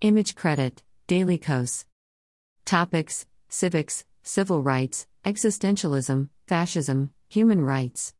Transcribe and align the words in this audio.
Image 0.00 0.36
credit 0.36 0.84
Daily 1.08 1.38
Kos. 1.38 1.84
Topics 2.64 3.26
Civics, 3.48 4.04
Civil 4.22 4.62
Rights, 4.62 5.08
Existentialism, 5.24 6.28
Fascism, 6.46 7.10
Human 7.28 7.62
Rights. 7.62 8.14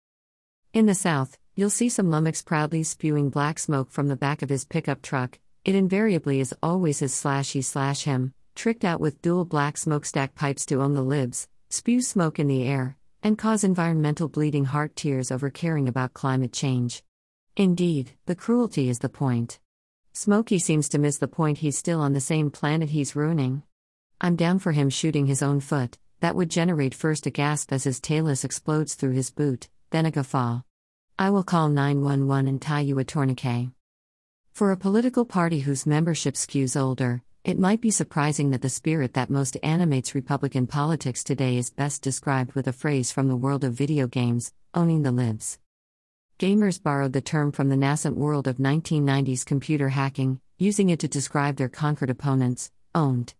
In 0.73 0.87
the 0.87 0.95
South, 0.97 1.39
you'll 1.55 1.71
see 1.71 1.89
some 1.89 2.11
lummox 2.11 2.43
proudly 2.43 2.83
spewing 2.83 3.31
black 3.31 3.61
smoke 3.61 3.93
from 3.93 4.09
the 4.09 4.17
back 4.17 4.43
of 4.43 4.49
his 4.49 4.65
pickup 4.65 5.03
truck. 5.03 5.39
It 5.65 5.77
invariably 5.77 6.41
is 6.41 6.53
always 6.65 6.99
his 6.99 7.13
slashy 7.13 7.63
slash 7.63 8.03
him, 8.03 8.35
tricked 8.57 8.85
out 8.85 8.99
with 8.99 9.23
dual 9.23 9.45
black 9.45 9.77
smokestack 9.77 10.35
pipes 10.35 10.67
to 10.67 10.83
own 10.83 10.95
the 10.95 11.03
libs, 11.03 11.47
spew 11.71 12.03
smoke 12.03 12.41
in 12.41 12.49
the 12.49 12.65
air, 12.65 12.97
and 13.23 13.39
cause 13.39 13.63
environmental 13.63 14.29
bleeding 14.29 14.65
heart 14.65 14.97
tears 14.97 15.31
over 15.31 15.49
caring 15.49 15.87
about 15.87 16.13
climate 16.13 16.53
change. 16.53 17.05
Indeed, 17.57 18.15
the 18.27 18.35
cruelty 18.35 18.89
is 18.89 18.99
the 18.99 19.09
point. 19.09 19.61
Smokey 20.13 20.59
seems 20.59 20.89
to 20.89 20.99
miss 20.99 21.19
the 21.19 21.29
point 21.29 21.59
he's 21.59 21.79
still 21.79 22.01
on 22.01 22.13
the 22.13 22.21
same 22.21 22.51
planet 22.51 22.91
he's 22.91 23.15
ruining. 23.15 23.63
I'm 24.21 24.37
down 24.37 24.59
for 24.59 24.73
him 24.73 24.91
shooting 24.91 25.27
his 25.27 25.43
own 25.43 25.61
foot, 25.61 25.97
that 26.21 26.35
would 26.35 26.51
generate 26.51 26.95
first 26.95 27.27
a 27.27 27.31
gasp 27.31 27.73
as 27.73 27.85
his 27.85 28.01
talus 28.01 28.45
explodes 28.45 28.95
through 28.95 29.13
his 29.13 29.31
boot, 29.31 29.69
then 29.91 30.07
a 30.07 30.11
guffaw. 30.11 30.63
I 31.19 31.31
will 31.31 31.45
call 31.45 31.69
911 31.69 32.49
and 32.49 32.61
tie 32.61 32.81
you 32.81 32.99
a 32.99 33.05
tourniquet. 33.05 33.69
For 34.53 34.73
a 34.73 34.77
political 34.77 35.25
party 35.25 35.61
whose 35.61 35.87
membership 35.87 36.35
skews 36.35 36.81
older, 36.81 37.23
it 37.45 37.59
might 37.59 37.81
be 37.81 37.91
surprising 37.91 38.51
that 38.51 38.63
the 38.63 38.69
spirit 38.69 39.15
that 39.15 39.31
most 39.31 39.57
animates 39.63 40.15
Republican 40.15 40.67
politics 40.67 41.23
today 41.23 41.57
is 41.57 41.71
best 41.71 42.03
described 42.03 42.55
with 42.55 42.67
a 42.67 42.73
phrase 42.73 43.13
from 43.13 43.29
the 43.29 43.37
world 43.37 43.63
of 43.63 43.73
video 43.73 44.07
games 44.07 44.53
owning 44.75 45.03
the 45.03 45.13
libs. 45.13 45.59
Gamers 46.39 46.81
borrowed 46.81 47.15
the 47.15 47.21
term 47.21 47.51
from 47.51 47.69
the 47.69 47.77
nascent 47.77 48.17
world 48.17 48.47
of 48.47 48.59
1990s 48.59 49.45
computer 49.45 49.89
hacking, 49.89 50.41
using 50.57 50.89
it 50.89 51.01
to 51.01 51.09
describe 51.09 51.57
their 51.57 51.69
conquered 51.69 52.11
opponents, 52.11 52.71
owned. 52.95 53.35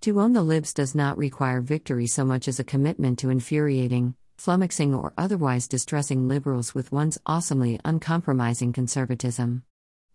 To 0.00 0.20
own 0.20 0.32
the 0.32 0.42
libs 0.42 0.74
does 0.74 0.92
not 0.92 1.16
require 1.16 1.60
victory 1.60 2.08
so 2.08 2.24
much 2.24 2.48
as 2.48 2.58
a 2.58 2.64
commitment 2.64 3.20
to 3.20 3.30
infuriating, 3.30 4.16
flummoxing, 4.36 5.00
or 5.00 5.12
otherwise 5.16 5.68
distressing 5.68 6.26
liberals 6.26 6.74
with 6.74 6.90
one's 6.90 7.18
awesomely 7.24 7.78
uncompromising 7.84 8.72
conservatism. 8.72 9.62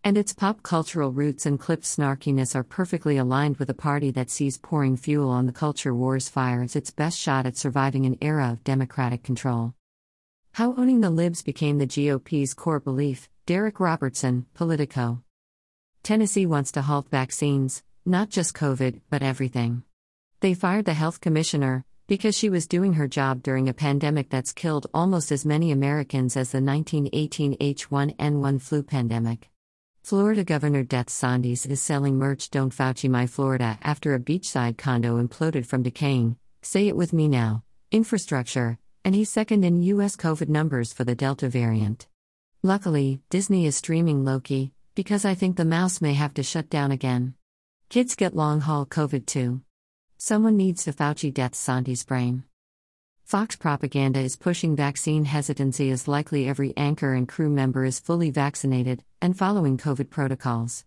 And 0.03 0.17
its 0.17 0.33
pop 0.33 0.61
cultural 0.61 1.13
roots 1.13 1.45
and 1.45 1.57
clipped 1.57 1.85
snarkiness 1.85 2.53
are 2.53 2.65
perfectly 2.65 3.15
aligned 3.15 3.55
with 3.59 3.69
a 3.69 3.73
party 3.73 4.11
that 4.11 4.29
sees 4.29 4.57
pouring 4.57 4.97
fuel 4.97 5.29
on 5.29 5.45
the 5.45 5.53
culture 5.53 5.95
war's 5.95 6.27
fire 6.27 6.63
as 6.63 6.75
its 6.75 6.91
best 6.91 7.17
shot 7.17 7.45
at 7.45 7.55
surviving 7.55 8.05
an 8.05 8.17
era 8.19 8.51
of 8.51 8.65
democratic 8.65 9.23
control. 9.23 9.73
How 10.55 10.73
owning 10.77 11.01
the 11.01 11.09
libs 11.09 11.41
became 11.41 11.79
the 11.79 11.85
GOP's 11.85 12.53
core 12.53 12.79
belief, 12.79 13.27
Derek 13.45 13.81
Robertson, 13.81 14.45
Politico. 14.53 15.21
Tennessee 16.01 16.45
wants 16.45 16.71
to 16.71 16.81
halt 16.81 17.09
vaccines, 17.09 17.83
not 18.05 18.29
just 18.29 18.53
COVID, 18.53 19.01
but 19.09 19.21
everything. 19.21 19.83
They 20.39 20.53
fired 20.53 20.85
the 20.85 20.93
health 20.93 21.19
commissioner 21.19 21.83
because 22.07 22.37
she 22.37 22.49
was 22.49 22.67
doing 22.67 22.93
her 22.93 23.05
job 23.05 23.43
during 23.43 23.67
a 23.67 23.73
pandemic 23.73 24.29
that's 24.29 24.53
killed 24.53 24.87
almost 24.93 25.29
as 25.29 25.45
many 25.45 25.73
Americans 25.73 26.37
as 26.37 26.53
the 26.53 26.61
1918 26.61 27.57
H1N1 27.57 28.61
flu 28.61 28.81
pandemic. 28.81 29.49
Florida 30.03 30.45
Governor 30.45 30.83
Death 30.83 31.09
Sandys 31.09 31.65
is 31.65 31.81
selling 31.81 32.17
merch 32.17 32.49
Don't 32.49 32.73
Fauci 32.73 33.09
My 33.09 33.27
Florida 33.27 33.77
after 33.83 34.13
a 34.13 34.21
beachside 34.21 34.77
condo 34.77 35.21
imploded 35.21 35.65
from 35.65 35.83
decaying. 35.83 36.37
Say 36.61 36.87
it 36.87 36.95
with 36.95 37.11
me 37.11 37.27
now. 37.27 37.65
Infrastructure, 37.91 38.79
and 39.05 39.13
he's 39.13 39.29
second 39.29 39.63
in 39.63 39.83
US 39.83 40.15
COVID 40.15 40.49
numbers 40.49 40.91
for 40.91 41.03
the 41.03 41.13
Delta 41.13 41.47
variant. 41.47 42.07
Luckily, 42.63 43.21
Disney 43.29 43.67
is 43.67 43.75
streaming 43.75 44.25
Loki, 44.25 44.73
because 44.95 45.23
I 45.23 45.35
think 45.35 45.55
the 45.55 45.63
mouse 45.63 46.01
may 46.01 46.13
have 46.15 46.33
to 46.33 46.43
shut 46.43 46.71
down 46.71 46.91
again. 46.91 47.35
Kids 47.87 48.15
get 48.15 48.35
long 48.35 48.61
haul 48.61 48.87
COVID 48.87 49.27
too. 49.27 49.61
Someone 50.17 50.57
needs 50.57 50.85
to 50.85 50.91
Fauci 50.91 51.31
death 51.31 51.53
Santi's 51.53 52.03
brain. 52.03 52.45
Fox 53.23 53.55
propaganda 53.55 54.19
is 54.21 54.35
pushing 54.35 54.75
vaccine 54.75 55.25
hesitancy 55.25 55.91
as 55.91 56.07
likely 56.07 56.47
every 56.47 56.73
anchor 56.75 57.13
and 57.13 57.27
crew 57.27 57.49
member 57.49 57.85
is 57.85 57.99
fully 57.99 58.31
vaccinated 58.31 59.03
and 59.21 59.37
following 59.37 59.77
COVID 59.77 60.09
protocols. 60.09 60.83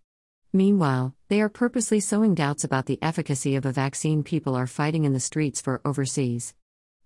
Meanwhile, 0.53 1.15
they 1.29 1.41
are 1.41 1.49
purposely 1.49 2.01
sowing 2.01 2.35
doubts 2.35 2.65
about 2.65 2.87
the 2.87 2.99
efficacy 3.01 3.55
of 3.55 3.65
a 3.65 3.71
vaccine 3.73 4.25
people 4.25 4.57
are 4.57 4.67
fighting 4.67 5.05
in 5.05 5.13
the 5.13 5.21
streets 5.21 5.61
for 5.61 5.81
overseas. 5.85 6.55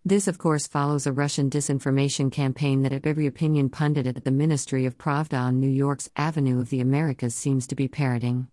This, 0.04 0.26
of 0.26 0.36
course, 0.36 0.66
follows 0.66 1.06
a 1.06 1.12
Russian 1.12 1.48
disinformation 1.48 2.32
campaign 2.32 2.82
that 2.82 3.06
every 3.06 3.28
opinion 3.28 3.68
pundit 3.68 4.04
at 4.08 4.24
the 4.24 4.32
Ministry 4.32 4.84
of 4.84 4.98
Pravda 4.98 5.38
on 5.38 5.60
New 5.60 5.70
York's 5.70 6.10
Avenue 6.16 6.58
of 6.58 6.70
the 6.70 6.80
Americas 6.80 7.36
seems 7.36 7.68
to 7.68 7.76
be 7.76 7.86
parroting. 7.86 8.48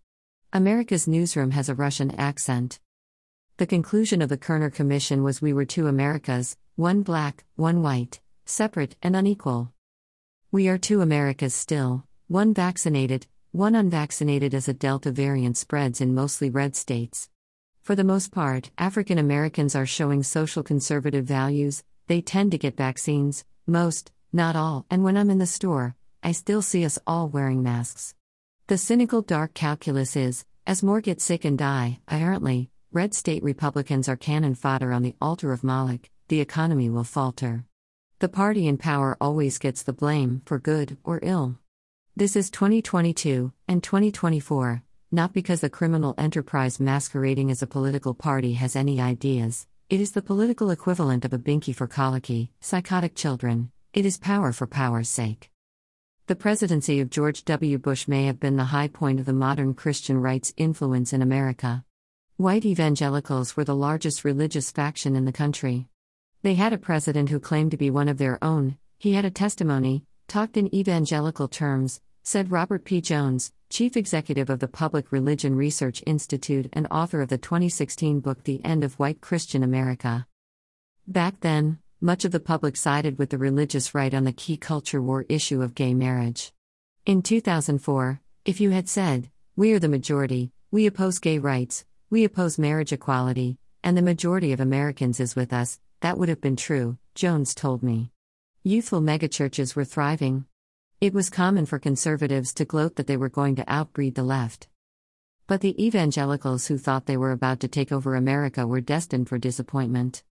America's 0.53 1.07
newsroom 1.07 1.49
has 1.51 1.67
a 1.67 1.73
Russian 1.73 2.11
accent. 2.11 2.79
The 3.57 3.65
conclusion 3.65 4.21
of 4.21 4.29
the 4.29 4.37
Kerner 4.37 4.69
Commission 4.69 5.23
was 5.23 5.41
we 5.41 5.51
were 5.51 5.65
two 5.65 5.87
Americas, 5.87 6.55
one 6.75 7.01
black, 7.01 7.45
one 7.55 7.81
white, 7.81 8.21
separate 8.45 8.95
and 9.01 9.15
unequal. 9.15 9.73
We 10.51 10.67
are 10.67 10.77
two 10.77 11.01
Americas 11.01 11.55
still, 11.55 12.05
one 12.27 12.53
vaccinated, 12.53 13.25
one 13.51 13.73
unvaccinated 13.73 14.53
as 14.53 14.67
a 14.67 14.73
Delta 14.73 15.11
variant 15.11 15.57
spreads 15.57 15.99
in 15.99 16.13
mostly 16.13 16.51
red 16.51 16.75
states. 16.75 17.27
For 17.89 17.95
the 17.95 18.03
most 18.03 18.31
part, 18.31 18.69
African 18.77 19.17
Americans 19.17 19.75
are 19.75 19.87
showing 19.87 20.21
social 20.21 20.61
conservative 20.61 21.25
values, 21.25 21.83
they 22.05 22.21
tend 22.21 22.51
to 22.51 22.59
get 22.59 22.77
vaccines, 22.77 23.45
most, 23.65 24.11
not 24.31 24.55
all, 24.55 24.85
and 24.91 25.03
when 25.03 25.17
I'm 25.17 25.31
in 25.31 25.39
the 25.39 25.47
store, 25.47 25.95
I 26.21 26.33
still 26.33 26.61
see 26.61 26.85
us 26.85 26.99
all 27.07 27.29
wearing 27.29 27.63
masks. 27.63 28.13
The 28.67 28.77
cynical 28.77 29.23
dark 29.23 29.55
calculus 29.55 30.15
is 30.15 30.45
as 30.67 30.83
more 30.83 31.01
get 31.01 31.19
sick 31.19 31.43
and 31.43 31.57
die, 31.57 31.99
apparently, 32.07 32.69
red 32.91 33.15
state 33.15 33.41
Republicans 33.41 34.07
are 34.07 34.15
cannon 34.15 34.53
fodder 34.53 34.91
on 34.91 35.01
the 35.01 35.15
altar 35.19 35.51
of 35.51 35.63
Moloch, 35.63 36.11
the 36.27 36.41
economy 36.41 36.91
will 36.91 37.03
falter. 37.03 37.65
The 38.19 38.29
party 38.29 38.67
in 38.67 38.77
power 38.77 39.17
always 39.19 39.57
gets 39.57 39.81
the 39.81 39.93
blame, 39.93 40.43
for 40.45 40.59
good 40.59 40.97
or 41.03 41.21
ill. 41.23 41.57
This 42.15 42.35
is 42.35 42.51
2022 42.51 43.51
and 43.67 43.81
2024, 43.81 44.83
not 45.11 45.33
because 45.33 45.61
the 45.61 45.69
criminal 45.69 46.13
enterprise 46.17 46.79
masquerading 46.79 47.49
as 47.49 47.63
a 47.63 47.67
political 47.67 48.13
party 48.13 48.53
has 48.53 48.75
any 48.75 49.01
ideas, 49.01 49.65
it 49.89 49.99
is 49.99 50.11
the 50.11 50.21
political 50.21 50.69
equivalent 50.69 51.25
of 51.25 51.33
a 51.33 51.39
binky 51.39 51.73
for 51.73 51.87
colicky, 51.87 52.51
psychotic 52.59 53.15
children, 53.15 53.71
it 53.91 54.05
is 54.05 54.19
power 54.19 54.51
for 54.51 54.67
power's 54.67 55.09
sake. 55.09 55.49
The 56.27 56.35
presidency 56.35 56.99
of 56.99 57.09
George 57.09 57.43
W. 57.45 57.79
Bush 57.79 58.07
may 58.07 58.27
have 58.27 58.39
been 58.39 58.55
the 58.55 58.65
high 58.65 58.87
point 58.87 59.19
of 59.19 59.25
the 59.25 59.33
modern 59.33 59.73
Christian 59.73 60.19
right's 60.19 60.53
influence 60.57 61.11
in 61.11 61.23
America. 61.23 61.83
White 62.37 62.65
evangelicals 62.65 63.57
were 63.57 63.63
the 63.63 63.75
largest 63.75 64.23
religious 64.23 64.69
faction 64.69 65.15
in 65.15 65.25
the 65.25 65.31
country. 65.31 65.87
They 66.43 66.53
had 66.53 66.71
a 66.71 66.77
president 66.77 67.29
who 67.29 67.39
claimed 67.39 67.71
to 67.71 67.77
be 67.77 67.89
one 67.89 68.09
of 68.09 68.19
their 68.19 68.37
own, 68.43 68.77
he 68.99 69.13
had 69.13 69.25
a 69.25 69.31
testimony, 69.31 70.03
talked 70.27 70.55
in 70.55 70.73
evangelical 70.73 71.47
terms, 71.47 71.99
said 72.31 72.51
Robert 72.51 72.85
P. 72.85 73.01
Jones, 73.01 73.51
chief 73.71 73.97
executive 73.97 74.51
of 74.51 74.59
the 74.59 74.67
Public 74.67 75.11
Religion 75.11 75.55
Research 75.55 76.03
Institute 76.05 76.69
and 76.73 76.85
author 76.91 77.23
of 77.23 77.29
the 77.29 77.39
2016 77.39 78.19
book 78.19 78.43
The 78.43 78.63
End 78.63 78.83
of 78.83 78.99
White 78.99 79.19
Christian 79.19 79.63
America. 79.63 80.27
Back 81.07 81.39
then, 81.39 81.79
much 81.99 82.25
of 82.25 82.31
the 82.31 82.39
public 82.39 82.77
sided 82.77 83.17
with 83.17 83.31
the 83.31 83.39
religious 83.39 83.95
right 83.95 84.13
on 84.13 84.25
the 84.25 84.31
key 84.31 84.57
culture 84.57 85.01
war 85.01 85.25
issue 85.27 85.63
of 85.63 85.73
gay 85.73 85.95
marriage. 85.95 86.53
In 87.03 87.23
2004, 87.23 88.21
if 88.45 88.61
you 88.61 88.69
had 88.69 88.87
said, 88.87 89.31
We 89.55 89.73
are 89.73 89.79
the 89.79 89.89
majority, 89.89 90.51
we 90.69 90.85
oppose 90.85 91.17
gay 91.17 91.39
rights, 91.39 91.83
we 92.11 92.25
oppose 92.25 92.59
marriage 92.59 92.93
equality, 92.93 93.57
and 93.83 93.97
the 93.97 94.03
majority 94.03 94.53
of 94.53 94.59
Americans 94.59 95.19
is 95.19 95.35
with 95.35 95.51
us, 95.51 95.79
that 96.01 96.19
would 96.19 96.29
have 96.29 96.41
been 96.41 96.57
true, 96.57 96.99
Jones 97.15 97.55
told 97.55 97.81
me. 97.81 98.11
Youthful 98.61 99.01
megachurches 99.01 99.75
were 99.75 99.83
thriving, 99.83 100.45
it 101.01 101.13
was 101.13 101.29
common 101.29 101.65
for 101.65 101.79
conservatives 101.79 102.53
to 102.53 102.65
gloat 102.65 102.97
that 102.97 103.07
they 103.07 103.15
were 103.15 103.29
going 103.29 103.55
to 103.55 103.63
outbreed 103.71 104.15
the 104.15 104.23
left. 104.23 104.67
But 105.47 105.61
the 105.61 105.81
evangelicals 105.81 106.67
who 106.67 106.77
thought 106.77 107.05
they 107.05 107.15
were 107.15 107.31
about 107.31 107.61
to 107.61 107.69
take 107.69 107.93
over 107.93 108.15
America 108.15 108.67
were 108.67 108.81
destined 108.81 109.29
for 109.29 109.37
disappointment. 109.37 110.23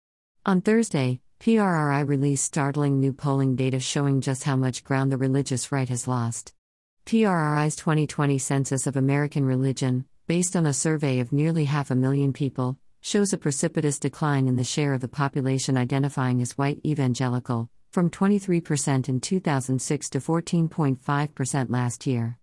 On 0.45 0.61
Thursday, 0.61 1.21
PRRI 1.39 2.03
released 2.09 2.45
startling 2.45 2.99
new 2.99 3.13
polling 3.13 3.55
data 3.55 3.79
showing 3.79 4.21
just 4.21 4.43
how 4.43 4.57
much 4.57 4.83
ground 4.83 5.13
the 5.13 5.17
religious 5.17 5.71
right 5.71 5.89
has 5.89 6.09
lost. 6.09 6.53
PRRI's 7.05 7.77
2020 7.77 8.37
Census 8.37 8.89
of 8.89 8.97
American 8.97 9.45
Religion, 9.45 10.05
based 10.27 10.57
on 10.57 10.67
a 10.67 10.73
survey 10.73 11.21
of 11.21 11.33
nearly 11.33 11.67
half 11.67 11.93
a 11.93 11.95
million 11.95 12.33
people, 12.33 12.77
shows 13.01 13.33
a 13.33 13.39
precipitous 13.39 14.01
decline 14.01 14.49
in 14.49 14.57
the 14.57 14.65
share 14.65 14.95
of 14.95 15.01
the 15.01 15.07
population 15.07 15.77
identifying 15.77 16.43
as 16.43 16.59
white 16.59 16.81
evangelical, 16.85 17.71
from 17.97 18.11
23% 18.11 19.09
in 19.09 19.21
2006 19.21 20.11
to 20.11 20.19
14.5% 20.19 21.71
last 21.71 22.07
year. 22.07 22.37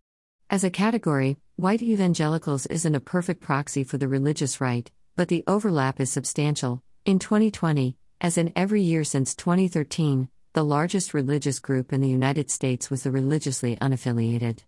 As 0.49 0.63
a 0.63 0.71
category, 0.71 1.37
white 1.57 1.83
evangelicals 1.83 2.65
isn't 2.65 2.95
a 2.95 2.99
perfect 2.99 3.39
proxy 3.39 3.83
for 3.83 3.99
the 3.99 4.07
religious 4.07 4.59
right, 4.59 4.89
but 5.15 5.27
the 5.27 5.43
overlap 5.45 5.99
is 5.99 6.09
substantial. 6.09 6.81
In 7.05 7.19
2020, 7.19 7.95
as 8.19 8.35
in 8.39 8.51
every 8.55 8.81
year 8.81 9.03
since 9.03 9.35
2013, 9.35 10.27
the 10.53 10.65
largest 10.65 11.13
religious 11.13 11.59
group 11.59 11.93
in 11.93 12.01
the 12.01 12.09
United 12.09 12.49
States 12.49 12.89
was 12.89 13.03
the 13.03 13.11
religiously 13.11 13.75
unaffiliated. 13.75 14.61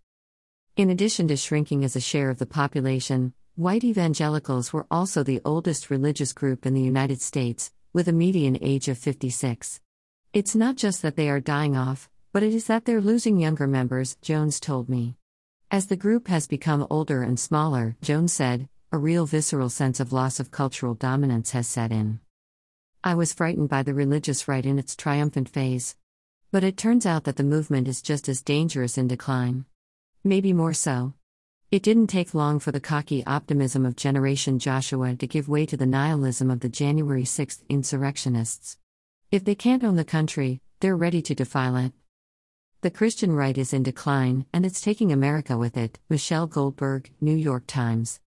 In 0.77 0.91
addition 0.91 1.27
to 1.29 1.35
shrinking 1.35 1.83
as 1.83 1.95
a 1.95 1.99
share 1.99 2.29
of 2.29 2.37
the 2.37 2.45
population, 2.45 3.33
White 3.57 3.85
evangelicals 3.85 4.71
were 4.71 4.85
also 4.91 5.23
the 5.23 5.41
oldest 5.45 5.89
religious 5.89 6.31
group 6.33 6.65
in 6.65 6.73
the 6.73 6.81
United 6.81 7.21
States, 7.21 7.71
with 7.93 8.07
a 8.09 8.11
median 8.11 8.57
age 8.61 8.89
of 8.89 8.97
56. 8.97 9.79
It's 10.35 10.53
not 10.53 10.75
just 10.75 11.01
that 11.01 11.15
they 11.15 11.29
are 11.29 11.39
dying 11.39 11.77
off, 11.77 12.09
but 12.33 12.43
it 12.43 12.53
is 12.53 12.67
that 12.67 12.83
they're 12.83 12.99
losing 12.99 13.39
younger 13.39 13.67
members, 13.67 14.17
Jones 14.21 14.59
told 14.59 14.89
me. 14.89 15.15
As 15.71 15.87
the 15.87 15.95
group 15.95 16.27
has 16.27 16.45
become 16.45 16.85
older 16.89 17.23
and 17.23 17.39
smaller, 17.39 17.95
Jones 18.01 18.33
said, 18.33 18.67
a 18.91 18.97
real 18.97 19.25
visceral 19.25 19.69
sense 19.69 20.01
of 20.01 20.11
loss 20.11 20.41
of 20.41 20.51
cultural 20.51 20.93
dominance 20.93 21.51
has 21.51 21.69
set 21.69 21.93
in. 21.93 22.19
I 23.01 23.13
was 23.15 23.31
frightened 23.31 23.69
by 23.69 23.81
the 23.81 23.93
religious 23.93 24.45
right 24.45 24.65
in 24.65 24.77
its 24.77 24.93
triumphant 24.93 25.47
phase. 25.47 25.95
But 26.51 26.65
it 26.65 26.75
turns 26.75 27.05
out 27.05 27.23
that 27.23 27.37
the 27.37 27.43
movement 27.43 27.87
is 27.87 28.01
just 28.01 28.27
as 28.27 28.41
dangerous 28.41 28.97
in 28.97 29.07
decline. 29.07 29.63
Maybe 30.21 30.51
more 30.51 30.73
so. 30.73 31.13
It 31.71 31.81
didn't 31.81 32.07
take 32.07 32.33
long 32.33 32.59
for 32.59 32.73
the 32.73 32.81
cocky 32.81 33.25
optimism 33.25 33.85
of 33.85 33.95
Generation 33.95 34.59
Joshua 34.59 35.15
to 35.15 35.27
give 35.27 35.47
way 35.47 35.65
to 35.65 35.77
the 35.77 35.85
nihilism 35.85 36.51
of 36.51 36.59
the 36.59 36.67
January 36.67 37.23
6 37.23 37.63
insurrectionists. 37.69 38.77
If 39.35 39.43
they 39.43 39.53
can't 39.53 39.83
own 39.83 39.97
the 39.97 40.05
country, 40.05 40.61
they're 40.79 40.95
ready 40.95 41.21
to 41.23 41.35
defile 41.35 41.75
it. 41.75 41.91
The 42.79 42.89
Christian 42.89 43.33
right 43.33 43.57
is 43.57 43.73
in 43.73 43.83
decline, 43.83 44.45
and 44.53 44.65
it's 44.65 44.79
taking 44.79 45.11
America 45.11 45.57
with 45.57 45.75
it. 45.75 45.99
Michelle 46.09 46.47
Goldberg, 46.47 47.11
New 47.19 47.35
York 47.35 47.65
Times. 47.67 48.21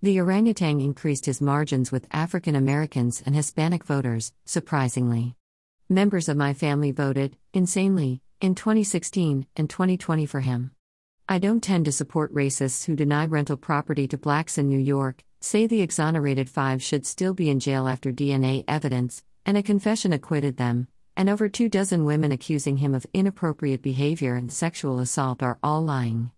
The 0.00 0.20
orangutan 0.20 0.80
increased 0.80 1.26
his 1.26 1.40
margins 1.40 1.90
with 1.90 2.06
African 2.12 2.54
Americans 2.54 3.20
and 3.26 3.34
Hispanic 3.34 3.82
voters, 3.82 4.32
surprisingly. 4.44 5.34
Members 5.88 6.28
of 6.28 6.36
my 6.36 6.54
family 6.54 6.92
voted, 6.92 7.36
insanely, 7.52 8.22
in 8.40 8.54
2016 8.54 9.44
and 9.56 9.68
2020 9.68 10.24
for 10.24 10.38
him. 10.38 10.70
I 11.28 11.38
don't 11.38 11.64
tend 11.64 11.84
to 11.86 11.90
support 11.90 12.32
racists 12.32 12.84
who 12.84 12.94
deny 12.94 13.26
rental 13.26 13.56
property 13.56 14.06
to 14.06 14.16
blacks 14.16 14.56
in 14.56 14.68
New 14.68 14.78
York, 14.78 15.24
say 15.40 15.66
the 15.66 15.82
exonerated 15.82 16.48
five 16.48 16.80
should 16.80 17.06
still 17.06 17.34
be 17.34 17.50
in 17.50 17.58
jail 17.58 17.88
after 17.88 18.12
DNA 18.12 18.62
evidence, 18.68 19.24
and 19.48 19.56
a 19.56 19.62
confession 19.62 20.12
acquitted 20.12 20.58
them, 20.58 20.86
and 21.16 21.30
over 21.30 21.48
two 21.48 21.70
dozen 21.70 22.04
women 22.04 22.30
accusing 22.32 22.76
him 22.76 22.94
of 22.94 23.06
inappropriate 23.14 23.80
behavior 23.80 24.34
and 24.34 24.52
sexual 24.52 24.98
assault 24.98 25.42
are 25.42 25.58
all 25.62 25.82
lying. 25.82 26.30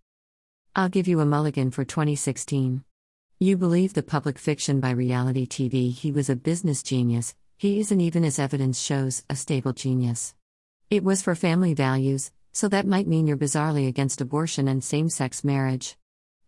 I'll 0.76 0.88
give 0.88 1.08
you 1.08 1.18
a 1.18 1.26
mulligan 1.26 1.72
for 1.72 1.84
2016. 1.84 2.84
You 3.40 3.56
believe 3.56 3.94
the 3.94 4.04
public 4.04 4.38
fiction 4.38 4.78
by 4.78 4.90
reality 4.90 5.44
TV 5.44 5.92
he 5.92 6.12
was 6.12 6.30
a 6.30 6.36
business 6.36 6.84
genius, 6.84 7.34
he 7.58 7.80
isn't 7.80 8.00
even, 8.00 8.24
as 8.24 8.38
evidence 8.38 8.80
shows, 8.80 9.24
a 9.28 9.34
stable 9.34 9.72
genius. 9.72 10.36
It 10.88 11.02
was 11.02 11.20
for 11.20 11.34
family 11.34 11.74
values, 11.74 12.30
so 12.52 12.68
that 12.68 12.86
might 12.86 13.08
mean 13.08 13.26
you're 13.26 13.36
bizarrely 13.36 13.88
against 13.88 14.20
abortion 14.20 14.68
and 14.68 14.84
same 14.84 15.08
sex 15.08 15.42
marriage. 15.42 15.96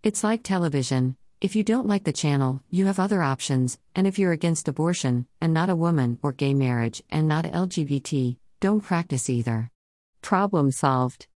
It's 0.04 0.22
like 0.22 0.44
television 0.44 1.16
if 1.42 1.56
you 1.56 1.64
don't 1.64 1.88
like 1.88 2.04
the 2.04 2.12
channel, 2.12 2.62
you 2.70 2.86
have 2.86 3.00
other 3.00 3.20
options, 3.20 3.76
and 3.96 4.06
if 4.06 4.16
you're 4.16 4.30
against 4.30 4.68
abortion, 4.68 5.26
and 5.40 5.52
not 5.52 5.68
a 5.68 5.74
woman, 5.74 6.16
or 6.22 6.30
gay 6.30 6.54
marriage, 6.54 7.02
and 7.10 7.26
not 7.26 7.44
LGBT, 7.46 8.36
don't 8.60 8.80
practice 8.80 9.28
either. 9.28 9.68
Problem 10.20 10.70
solved. 10.70 11.26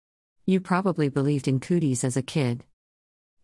You 0.45 0.61
probably 0.61 1.09
believed 1.09 1.49
in 1.49 1.59
cooties 1.59 2.05
as 2.05 2.17
a 2.17 2.23
kid. 2.23 2.63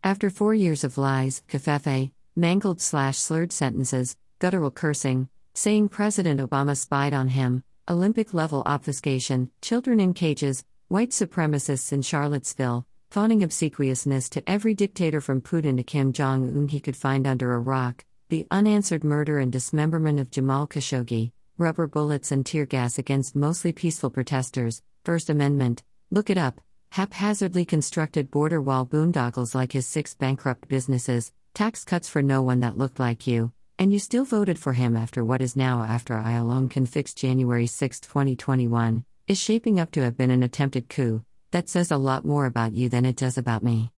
After 0.04 0.30
four 0.30 0.54
years 0.54 0.84
of 0.84 0.98
lies, 0.98 1.42
covfefe, 1.48 2.12
mangled 2.36 2.80
slash 2.80 3.18
slurred 3.18 3.50
sentences, 3.50 4.16
guttural 4.38 4.70
cursing, 4.70 5.28
saying 5.54 5.88
President 5.88 6.38
Obama 6.38 6.76
spied 6.76 7.12
on 7.12 7.26
him, 7.26 7.64
Olympic 7.88 8.32
level 8.32 8.62
obfuscation, 8.66 9.50
children 9.62 9.98
in 9.98 10.14
cages, 10.14 10.64
white 10.86 11.10
supremacists 11.10 11.92
in 11.92 12.02
Charlottesville, 12.02 12.86
fawning 13.12 13.42
obsequiousness 13.42 14.30
to 14.30 14.42
every 14.50 14.72
dictator 14.72 15.20
from 15.20 15.42
Putin 15.42 15.76
to 15.76 15.82
Kim 15.82 16.14
Jong 16.14 16.48
un 16.56 16.68
he 16.68 16.80
could 16.80 16.96
find 16.96 17.26
under 17.26 17.52
a 17.52 17.58
rock, 17.58 18.06
the 18.30 18.46
unanswered 18.50 19.04
murder 19.04 19.38
and 19.38 19.52
dismemberment 19.52 20.18
of 20.18 20.30
Jamal 20.30 20.66
Khashoggi, 20.66 21.30
rubber 21.58 21.86
bullets 21.86 22.32
and 22.32 22.46
tear 22.46 22.64
gas 22.64 22.98
against 22.98 23.36
mostly 23.36 23.70
peaceful 23.70 24.08
protesters, 24.08 24.82
First 25.04 25.28
Amendment, 25.28 25.82
look 26.10 26.30
it 26.30 26.38
up, 26.38 26.62
haphazardly 26.92 27.66
constructed 27.66 28.30
border 28.30 28.62
wall 28.62 28.86
boondoggles 28.86 29.54
like 29.54 29.72
his 29.72 29.86
six 29.86 30.14
bankrupt 30.14 30.66
businesses, 30.68 31.34
tax 31.52 31.84
cuts 31.84 32.08
for 32.08 32.22
no 32.22 32.40
one 32.40 32.60
that 32.60 32.78
looked 32.78 32.98
like 32.98 33.26
you, 33.26 33.52
and 33.78 33.92
you 33.92 33.98
still 33.98 34.24
voted 34.24 34.58
for 34.58 34.72
him 34.72 34.96
after 34.96 35.22
what 35.22 35.42
is 35.42 35.54
now 35.54 35.82
after 35.82 36.16
I 36.16 36.32
alone 36.32 36.70
can 36.70 36.86
fix 36.86 37.12
January 37.12 37.66
6, 37.66 38.00
2021, 38.00 39.04
is 39.26 39.38
shaping 39.38 39.78
up 39.78 39.90
to 39.90 40.00
have 40.00 40.16
been 40.16 40.30
an 40.30 40.42
attempted 40.42 40.88
coup, 40.88 41.22
that 41.52 41.68
says 41.68 41.90
a 41.90 41.96
lot 41.96 42.24
more 42.24 42.46
about 42.46 42.72
you 42.72 42.88
than 42.88 43.04
it 43.04 43.16
does 43.16 43.38
about 43.38 43.62
me. 43.62 43.90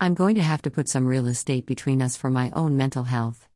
I'm 0.00 0.14
going 0.14 0.34
to 0.34 0.42
have 0.42 0.62
to 0.62 0.70
put 0.70 0.88
some 0.88 1.06
real 1.06 1.28
estate 1.28 1.64
between 1.64 2.02
us 2.02 2.16
for 2.16 2.28
my 2.28 2.50
own 2.54 2.76
mental 2.76 3.04
health. 3.04 3.48